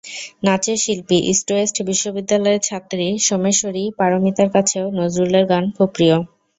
[0.45, 6.15] নাচের শিল্পী, ইস্টওয়েস্ট বিশ্ববিদ্যালয়ের ছাত্রী সোমেশ্বরী পারমিতার কাছেও নজরুলের গান খুব প্রিয়।